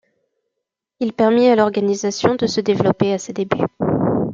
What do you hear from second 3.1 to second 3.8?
à ses débuts.